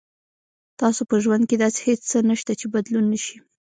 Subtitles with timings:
[0.79, 3.37] تاسو په ژوند کې داسې هیڅ څه نشته چې بدلون نه شي.